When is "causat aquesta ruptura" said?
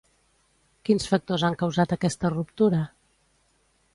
1.59-2.83